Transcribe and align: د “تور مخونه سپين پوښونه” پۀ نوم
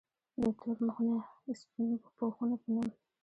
د 0.41 0.43
“تور 0.59 0.77
مخونه 0.87 1.17
سپين 1.61 1.89
پوښونه” 2.17 2.55
پۀ 2.61 2.69
نوم 2.73 2.89